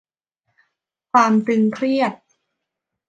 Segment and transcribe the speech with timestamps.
[1.11, 2.13] ความตึงเครียด